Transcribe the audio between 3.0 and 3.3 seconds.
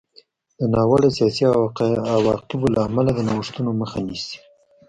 د